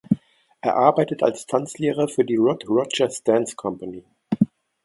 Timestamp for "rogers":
2.67-3.21